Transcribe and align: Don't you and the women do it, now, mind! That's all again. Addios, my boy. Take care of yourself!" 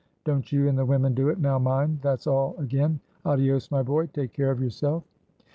Don't 0.23 0.51
you 0.51 0.67
and 0.67 0.75
the 0.75 0.83
women 0.83 1.13
do 1.13 1.29
it, 1.29 1.37
now, 1.39 1.59
mind! 1.59 1.99
That's 2.01 2.25
all 2.25 2.55
again. 2.57 2.99
Addios, 3.23 3.69
my 3.69 3.83
boy. 3.83 4.07
Take 4.07 4.33
care 4.33 4.49
of 4.49 4.59
yourself!" 4.59 5.03